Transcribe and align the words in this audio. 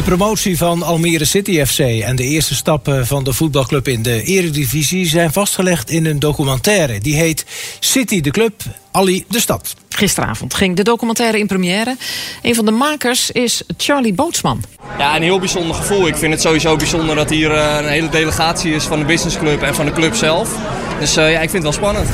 De 0.00 0.06
promotie 0.06 0.56
van 0.56 0.82
Almere 0.82 1.24
City 1.24 1.64
FC 1.64 1.78
en 1.78 2.16
de 2.16 2.22
eerste 2.22 2.54
stappen 2.54 3.06
van 3.06 3.24
de 3.24 3.32
voetbalclub 3.32 3.88
in 3.88 4.02
de 4.02 4.22
eredivisie 4.22 5.06
zijn 5.06 5.32
vastgelegd 5.32 5.90
in 5.90 6.06
een 6.06 6.18
documentaire. 6.18 7.00
Die 7.00 7.14
heet 7.14 7.44
City 7.80 8.20
de 8.20 8.30
Club, 8.30 8.62
Ali 8.90 9.24
de 9.28 9.40
Stad. 9.40 9.74
Gisteravond 9.88 10.54
ging 10.54 10.76
de 10.76 10.82
documentaire 10.82 11.38
in 11.38 11.46
première. 11.46 11.96
Een 12.42 12.54
van 12.54 12.64
de 12.64 12.70
makers 12.70 13.30
is 13.30 13.62
Charlie 13.76 14.12
Bootsman. 14.12 14.62
Ja, 14.98 15.16
een 15.16 15.22
heel 15.22 15.38
bijzonder 15.38 15.74
gevoel. 15.74 16.06
Ik 16.06 16.16
vind 16.16 16.32
het 16.32 16.42
sowieso 16.42 16.76
bijzonder 16.76 17.16
dat 17.16 17.30
hier 17.30 17.50
eh, 17.50 17.76
een 17.78 17.88
hele 17.88 18.08
delegatie 18.08 18.74
is 18.74 18.84
van 18.84 18.98
de 18.98 19.04
businessclub 19.04 19.62
en 19.62 19.74
van 19.74 19.84
de 19.84 19.92
club 19.92 20.14
zelf. 20.14 20.56
Dus 20.98 21.16
uh, 21.16 21.32
ja, 21.32 21.40
ik 21.40 21.50
vind 21.50 21.52
het 21.52 21.62
wel 21.62 21.72
spannend. 21.72 22.08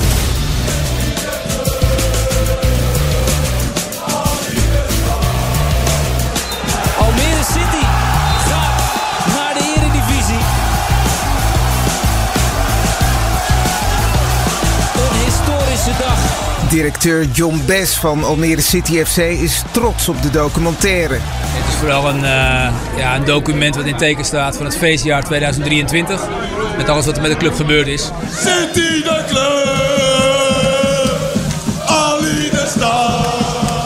Directeur 16.68 17.24
John 17.32 17.62
Bess 17.66 17.96
van 17.96 18.24
Almere 18.24 18.60
City 18.60 19.04
FC 19.04 19.16
is 19.16 19.62
trots 19.70 20.08
op 20.08 20.22
de 20.22 20.30
documentaire. 20.30 21.14
Het 21.14 21.68
is 21.68 21.74
vooral 21.74 22.08
een, 22.08 22.16
uh, 22.16 22.72
ja, 22.96 23.16
een 23.16 23.24
document 23.24 23.76
wat 23.76 23.84
in 23.84 23.96
teken 23.96 24.24
staat 24.24 24.56
van 24.56 24.64
het 24.64 24.76
feestjaar 24.76 25.24
2023. 25.24 26.22
Met 26.76 26.88
alles 26.88 27.06
wat 27.06 27.16
er 27.16 27.22
met 27.22 27.30
de 27.30 27.36
club 27.36 27.54
gebeurd 27.54 27.86
is. 27.86 28.10
City 28.30 29.02
de 29.02 29.24
club, 29.28 30.25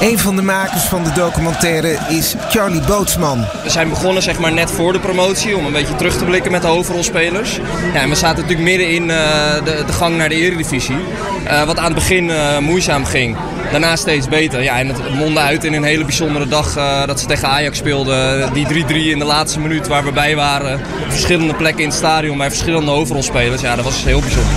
Een 0.00 0.18
van 0.18 0.36
de 0.36 0.42
makers 0.42 0.82
van 0.82 1.04
de 1.04 1.12
documentaire 1.12 1.98
is 2.08 2.34
Charlie 2.48 2.80
Bootsman. 2.80 3.44
We 3.62 3.70
zijn 3.70 3.88
begonnen 3.88 4.22
zeg 4.22 4.38
maar, 4.38 4.52
net 4.52 4.70
voor 4.70 4.92
de 4.92 5.00
promotie 5.00 5.56
om 5.56 5.66
een 5.66 5.72
beetje 5.72 5.96
terug 5.96 6.16
te 6.18 6.24
blikken 6.24 6.52
met 6.52 6.62
de 6.62 6.68
hoofdrolspelers. 6.68 7.60
Ja, 7.92 8.00
en 8.00 8.08
we 8.08 8.14
zaten 8.14 8.42
natuurlijk 8.42 8.68
midden 8.68 8.90
in 8.90 9.02
uh, 9.02 9.54
de, 9.64 9.82
de, 9.86 9.92
gang 9.92 10.16
naar 10.16 10.28
de 10.28 10.34
Eredivisie. 10.34 10.96
Uh, 11.44 11.64
wat 11.64 11.78
aan 11.78 11.84
het 11.84 11.94
begin 11.94 12.24
uh, 12.24 12.58
moeizaam 12.58 13.04
ging. 13.04 13.36
Daarna 13.70 13.96
steeds 13.96 14.28
beter. 14.28 14.62
Ja, 14.62 14.78
en 14.78 14.88
het 14.88 15.14
mondde 15.14 15.40
uit 15.40 15.64
in 15.64 15.72
een 15.72 15.84
hele 15.84 16.04
bijzondere 16.04 16.48
dag 16.48 16.74
dat 17.06 17.20
ze 17.20 17.26
tegen 17.26 17.48
Ajax 17.48 17.78
speelden. 17.78 18.52
Die 18.52 18.84
3-3 18.84 18.88
in 18.88 19.18
de 19.18 19.24
laatste 19.24 19.60
minuut 19.60 19.88
waar 19.88 20.04
we 20.04 20.12
bij 20.12 20.36
waren. 20.36 20.74
Op 20.74 21.10
verschillende 21.10 21.54
plekken 21.54 21.82
in 21.82 21.88
het 21.88 21.98
stadion 21.98 22.38
bij 22.38 22.48
verschillende 22.48 22.90
hoofdrolspelers. 22.90 23.60
Ja, 23.60 23.76
dat 23.76 23.84
was 23.84 24.04
heel 24.04 24.20
bijzonder. 24.20 24.52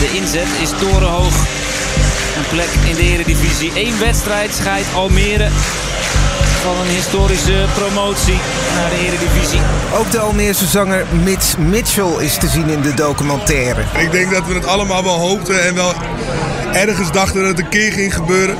De 0.00 0.16
inzet 0.16 0.48
is 0.62 0.70
torenhoog. 0.78 1.46
Een 2.38 2.44
plek 2.50 2.68
in 2.88 2.94
de 2.94 3.02
Eredivisie. 3.02 3.70
Eén 3.74 3.98
wedstrijd 3.98 4.54
scheidt 4.54 4.86
Almere 4.94 5.48
van 6.62 6.78
een 6.80 6.94
historische 6.94 7.64
promotie 7.74 8.38
naar 8.74 8.90
de 8.90 9.06
Eredivisie. 9.06 9.60
Ook 9.94 10.10
de 10.10 10.18
Almeerse 10.18 10.66
zanger 10.66 11.06
Mitch 11.24 11.58
Mitchell 11.58 12.14
is 12.18 12.38
te 12.38 12.48
zien 12.48 12.68
in 12.68 12.80
de 12.80 12.94
documentaire. 12.94 13.84
Ik 13.98 14.10
denk 14.10 14.30
dat 14.30 14.46
we 14.46 14.54
het 14.54 14.66
allemaal 14.66 15.04
wel 15.04 15.18
hoopten 15.18 15.64
en 15.64 15.74
wel 15.74 15.92
ergens 16.72 17.12
dachten 17.12 17.40
dat 17.40 17.48
het 17.48 17.58
een 17.58 17.68
keer 17.68 17.92
ging 17.92 18.14
gebeuren. 18.14 18.56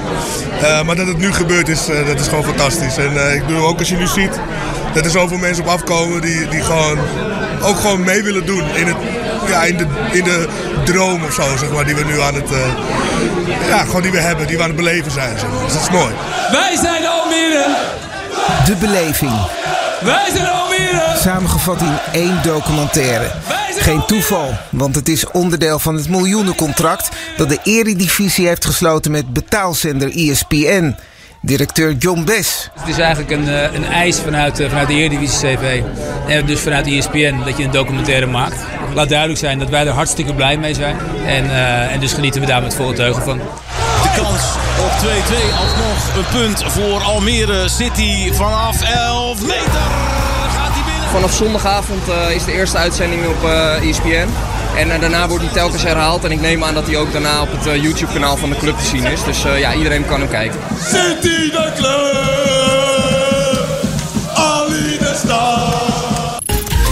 Uh, 0.62 0.82
maar 0.82 0.96
dat 0.96 1.06
het 1.06 1.18
nu 1.18 1.32
gebeurd 1.32 1.68
is, 1.68 1.88
uh, 1.88 2.06
dat 2.06 2.20
is 2.20 2.28
gewoon 2.28 2.44
fantastisch. 2.44 2.96
En 2.96 3.12
uh, 3.12 3.34
ik 3.34 3.46
bedoel, 3.46 3.66
ook 3.66 3.78
als 3.78 3.88
je 3.88 3.96
nu 3.96 4.06
ziet 4.06 4.40
dat 4.94 5.04
er 5.04 5.10
zoveel 5.10 5.38
mensen 5.38 5.64
op 5.64 5.70
afkomen 5.70 6.20
die, 6.20 6.48
die 6.48 6.62
gewoon 6.62 6.98
ook 7.62 7.76
gewoon 7.76 8.04
mee 8.04 8.22
willen 8.22 8.46
doen 8.46 8.62
in, 8.74 8.86
het, 8.86 8.96
ja, 9.48 9.64
in, 9.64 9.76
de, 9.76 9.86
in 10.12 10.24
de 10.24 10.48
droom 10.84 11.24
of 11.24 11.34
zo, 11.34 11.56
zeg 11.56 11.70
maar, 11.70 11.84
die 11.84 11.94
we 11.94 12.04
nu 12.04 12.20
aan 12.20 12.34
het, 12.34 12.48
ja, 13.68 13.84
gewoon 13.84 14.02
die 14.02 14.10
we 14.10 14.20
hebben, 14.20 14.46
die 14.46 14.56
we 14.56 14.62
aan 14.62 14.68
het 14.68 14.78
beleven 14.78 15.10
zijn. 15.10 15.38
Zeg. 15.38 15.48
Dus 15.64 15.72
dat 15.72 15.82
is 15.82 15.90
mooi. 15.90 16.14
Wij 16.50 16.76
zijn 16.76 17.06
Almere! 17.06 17.66
De 18.64 18.77
beleving. 18.81 19.33
Wij 20.00 20.31
zijn 20.33 20.47
Almere! 20.47 21.17
Samengevat 21.17 21.81
in 21.81 21.98
één 22.12 22.42
documentaire. 22.42 23.31
Geen 23.78 24.05
toeval, 24.06 24.55
want 24.70 24.94
het 24.94 25.08
is 25.08 25.31
onderdeel 25.31 25.78
van 25.78 25.94
het 25.94 26.08
miljoenencontract 26.08 27.09
dat 27.37 27.48
de 27.48 27.59
Eredivisie 27.62 28.47
heeft 28.47 28.65
gesloten 28.65 29.10
met 29.10 29.32
betaalzender 29.32 30.10
ESPN. 30.16 30.97
Directeur 31.41 31.94
John 31.94 32.25
Bess. 32.25 32.71
Het 32.75 32.88
is 32.88 32.98
eigenlijk 32.98 33.31
een, 33.31 33.75
een 33.75 33.84
eis 33.84 34.19
vanuit, 34.19 34.62
vanuit 34.69 34.88
de 34.88 34.94
Eredivisie 34.94 35.38
CV. 35.38 35.82
En 36.28 36.47
dus 36.47 36.60
vanuit 36.60 36.87
ESPN 36.87 37.34
dat 37.44 37.56
je 37.56 37.65
een 37.65 37.71
documentaire 37.71 38.27
maakt. 38.27 38.56
Laat 38.94 39.09
duidelijk 39.09 39.38
zijn 39.38 39.59
dat 39.59 39.69
wij 39.69 39.87
er 39.87 39.93
hartstikke 39.93 40.34
blij 40.34 40.56
mee 40.56 40.75
zijn. 40.75 40.97
En, 41.27 41.44
uh, 41.44 41.93
en 41.93 42.00
dus 42.00 42.12
genieten 42.12 42.41
we 42.41 42.47
daar 42.47 42.62
met 42.62 42.75
volle 42.75 42.93
teugen 42.93 43.22
van. 43.22 43.41
Kans 44.22 44.44
op 44.80 44.90
2-2 44.90 45.06
alsnog 45.60 46.16
een 46.16 46.38
punt 46.38 46.72
voor 46.72 47.02
Almere 47.02 47.68
City 47.68 48.32
vanaf 48.32 48.82
11 48.82 49.40
meter. 49.40 49.62
Gaat 49.62 50.72
hij 50.72 50.82
binnen. 50.84 51.08
Vanaf 51.10 51.32
zondagavond 51.32 52.08
uh, 52.08 52.30
is 52.30 52.44
de 52.44 52.52
eerste 52.52 52.76
uitzending 52.76 53.26
op 53.26 53.44
uh, 53.44 53.88
ESPN. 53.88 54.28
En 54.76 54.88
uh, 54.88 55.00
daarna 55.00 55.28
wordt 55.28 55.44
hij 55.44 55.52
telkens 55.52 55.82
herhaald. 55.82 56.24
En 56.24 56.30
ik 56.30 56.40
neem 56.40 56.64
aan 56.64 56.74
dat 56.74 56.86
hij 56.86 56.96
ook 56.96 57.12
daarna 57.12 57.42
op 57.42 57.50
het 57.50 57.66
uh, 57.66 57.82
YouTube-kanaal 57.82 58.36
van 58.36 58.50
de 58.50 58.56
club 58.56 58.78
te 58.78 58.84
zien 58.84 59.04
is. 59.04 59.24
Dus 59.24 59.44
uh, 59.44 59.58
ja, 59.58 59.74
iedereen 59.74 60.06
kan 60.06 60.20
hem 60.20 60.28
kijken. 60.28 60.60
City 60.84 61.50
de 61.50 61.72
club, 61.76 62.78
Ali 64.34 64.98
de 64.98 65.14
stad. 65.24 65.88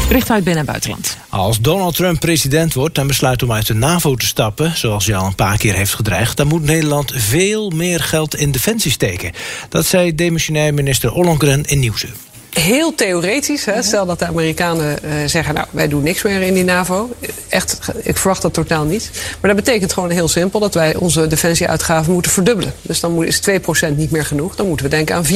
Bericht 0.09 0.31
uit 0.31 0.45
binnen- 0.45 0.61
en 0.61 0.71
buitenland. 0.71 1.17
Als 1.29 1.61
Donald 1.61 1.97
Trump 1.97 2.21
president 2.21 2.75
wordt 2.75 2.99
en 2.99 3.07
besluit 3.07 3.43
om 3.43 3.53
uit 3.53 3.67
de 3.67 3.75
NAVO 3.75 4.15
te 4.15 4.27
stappen... 4.27 4.77
zoals 4.77 5.07
hij 5.07 5.17
al 5.17 5.27
een 5.27 5.35
paar 5.35 5.59
keer 5.59 5.75
heeft 5.75 5.95
gedreigd... 5.95 6.37
dan 6.37 6.47
moet 6.47 6.63
Nederland 6.63 7.13
veel 7.15 7.71
meer 7.71 8.01
geld 8.01 8.35
in 8.35 8.51
defensie 8.51 8.91
steken. 8.91 9.33
Dat 9.69 9.87
zei 9.87 10.15
demissionair 10.15 10.75
minister 10.75 11.13
Ollongren 11.13 11.65
in 11.65 11.79
Nieuwsuur 11.79 12.15
heel 12.61 12.95
theoretisch. 12.95 13.65
Hè? 13.65 13.83
Stel 13.83 14.07
dat 14.07 14.19
de 14.19 14.27
Amerikanen 14.27 14.99
uh, 15.05 15.11
zeggen, 15.27 15.55
nou, 15.55 15.67
wij 15.71 15.89
doen 15.89 16.03
niks 16.03 16.23
meer 16.23 16.43
in 16.43 16.55
die 16.55 16.65
NAVO. 16.65 17.11
Echt, 17.49 17.81
ik 18.03 18.17
verwacht 18.17 18.43
dat 18.43 18.55
totaal 18.55 18.85
niet. 18.85 19.11
Maar 19.41 19.55
dat 19.55 19.65
betekent 19.65 19.93
gewoon 19.93 20.11
heel 20.11 20.29
simpel 20.29 20.61
dat 20.61 20.75
wij 20.75 20.95
onze 20.95 21.27
defensieuitgaven 21.27 22.13
moeten 22.13 22.33
verdubbelen. 22.33 22.75
Dus 22.83 23.01
dan 23.01 23.25
is 23.25 23.41
2% 23.51 23.97
niet 23.97 24.11
meer 24.11 24.25
genoeg. 24.25 24.57
Dan 24.57 24.67
moeten 24.67 24.87
we 24.87 24.97
denken 24.97 25.15
aan 25.15 25.27
4%. 25.27 25.29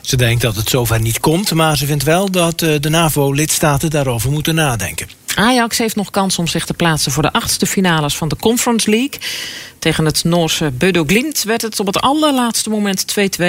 Ze 0.00 0.16
denkt 0.16 0.42
dat 0.42 0.56
het 0.56 0.68
zover 0.68 1.00
niet 1.00 1.20
komt, 1.20 1.54
maar 1.54 1.76
ze 1.76 1.86
vindt 1.86 2.04
wel 2.04 2.30
dat 2.30 2.62
uh, 2.62 2.80
de 2.80 2.88
NAVO-lidstaten 2.88 3.90
daarover 3.90 4.30
moeten 4.30 4.54
nadenken. 4.54 5.19
Ajax 5.36 5.78
heeft 5.78 5.96
nog 5.96 6.10
kans 6.10 6.38
om 6.38 6.46
zich 6.46 6.66
te 6.66 6.74
plaatsen 6.74 7.12
voor 7.12 7.22
de 7.22 7.32
achtste 7.32 7.66
finales 7.66 8.16
van 8.16 8.28
de 8.28 8.36
Conference 8.36 8.90
League. 8.90 9.20
Tegen 9.78 10.04
het 10.04 10.24
Noorse 10.24 10.70
Bodo 10.70 11.04
Glimt 11.06 11.42
werd 11.42 11.62
het 11.62 11.80
op 11.80 11.86
het 11.86 12.00
allerlaatste 12.00 12.70
moment 12.70 13.04
2-2. 13.40 13.44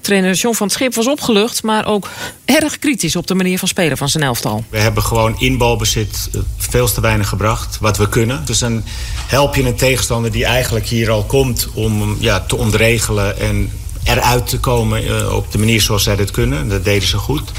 Trainer 0.00 0.34
John 0.34 0.56
van 0.56 0.70
Schip 0.70 0.94
was 0.94 1.06
opgelucht, 1.06 1.62
maar 1.62 1.86
ook 1.86 2.10
erg 2.44 2.78
kritisch 2.78 3.16
op 3.16 3.26
de 3.26 3.34
manier 3.34 3.58
van 3.58 3.68
spelen 3.68 3.96
van 3.96 4.08
zijn 4.08 4.24
elftal. 4.24 4.64
We 4.68 4.78
hebben 4.78 5.02
gewoon 5.02 5.40
in 5.40 5.58
balbezit 5.58 6.30
veel 6.56 6.92
te 6.92 7.00
weinig 7.00 7.28
gebracht, 7.28 7.78
wat 7.80 7.96
we 7.96 8.08
kunnen. 8.08 8.44
Dus 8.44 8.58
dan 8.58 8.82
help 9.26 9.54
je 9.54 9.62
een 9.62 9.76
tegenstander 9.76 10.32
die 10.32 10.44
eigenlijk 10.44 10.86
hier 10.86 11.10
al 11.10 11.24
komt 11.24 11.68
om 11.74 12.16
ja, 12.20 12.40
te 12.40 12.56
ontregelen 12.56 13.40
en 13.40 13.70
eruit 14.04 14.46
te 14.46 14.58
komen 14.58 15.04
uh, 15.04 15.34
op 15.34 15.52
de 15.52 15.58
manier 15.58 15.80
zoals 15.80 16.02
zij 16.02 16.16
dit 16.16 16.30
kunnen. 16.30 16.68
Dat 16.68 16.84
deden 16.84 17.08
ze 17.08 17.16
goed. 17.16 17.52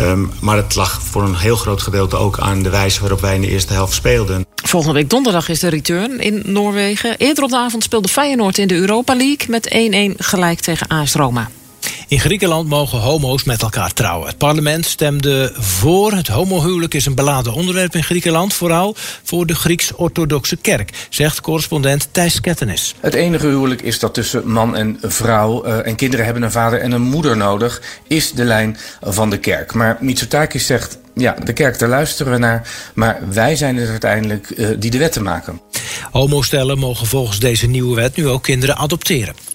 Um, 0.00 0.30
maar 0.40 0.56
het 0.56 0.74
lag 0.74 1.02
voor 1.02 1.22
een 1.22 1.36
heel 1.36 1.56
groot 1.56 1.82
gedeelte 1.82 2.16
ook 2.16 2.38
aan 2.38 2.62
de 2.62 2.70
wijze 2.70 3.00
waarop 3.00 3.20
wij 3.20 3.34
in 3.34 3.40
de 3.40 3.48
eerste 3.48 3.72
helft 3.72 3.94
speelden. 3.94 4.46
Volgende 4.54 4.94
week 4.94 5.10
donderdag 5.10 5.48
is 5.48 5.60
de 5.60 5.68
return 5.68 6.20
in 6.20 6.42
Noorwegen. 6.44 7.16
Eerder 7.18 7.44
op 7.44 7.50
de 7.50 7.56
avond 7.56 7.82
speelde 7.82 8.08
Feyenoord 8.08 8.58
in 8.58 8.68
de 8.68 8.74
Europa 8.74 9.14
League 9.14 9.48
met 9.48 10.14
1-1 10.14 10.16
gelijk 10.16 10.60
tegen 10.60 10.86
AS 10.86 11.14
Roma. 11.14 11.50
In 12.14 12.20
Griekenland 12.20 12.68
mogen 12.68 12.98
homo's 12.98 13.44
met 13.44 13.62
elkaar 13.62 13.92
trouwen. 13.92 14.28
Het 14.28 14.38
parlement 14.38 14.86
stemde 14.86 15.52
voor. 15.54 16.12
Het 16.12 16.28
homohuwelijk 16.28 16.94
is 16.94 17.06
een 17.06 17.14
beladen 17.14 17.52
onderwerp 17.52 17.94
in 17.94 18.04
Griekenland. 18.04 18.54
Vooral 18.54 18.94
voor 19.22 19.46
de 19.46 19.54
Grieks-orthodoxe 19.54 20.56
kerk, 20.56 21.06
zegt 21.08 21.40
correspondent 21.40 22.08
Thijs 22.10 22.40
Kettenis. 22.40 22.94
Het 23.00 23.14
enige 23.14 23.46
huwelijk 23.46 23.82
is 23.82 23.98
dat 23.98 24.14
tussen 24.14 24.50
man 24.50 24.76
en 24.76 24.98
vrouw. 25.02 25.66
Uh, 25.66 25.86
en 25.86 25.94
kinderen 25.94 26.24
hebben 26.24 26.42
een 26.42 26.50
vader 26.50 26.80
en 26.80 26.92
een 26.92 27.02
moeder 27.02 27.36
nodig. 27.36 27.82
Is 28.08 28.32
de 28.32 28.44
lijn 28.44 28.76
van 29.00 29.30
de 29.30 29.38
kerk. 29.38 29.72
Maar 29.72 29.96
Mitsotakis 30.00 30.66
zegt 30.66 30.98
ja, 31.14 31.36
de 31.44 31.52
kerk, 31.52 31.78
daar 31.78 31.88
luisteren 31.88 32.32
we 32.32 32.38
naar. 32.38 32.68
Maar 32.94 33.18
wij 33.30 33.56
zijn 33.56 33.76
het 33.76 33.88
uiteindelijk 33.88 34.50
uh, 34.56 34.68
die 34.78 34.90
de 34.90 34.98
wetten 34.98 35.22
maken. 35.22 35.60
Homostellen 36.10 36.78
mogen 36.78 37.06
volgens 37.06 37.38
deze 37.38 37.66
nieuwe 37.66 37.94
wet 37.94 38.16
nu 38.16 38.28
ook 38.28 38.42
kinderen 38.42 38.76
adopteren. 38.76 39.53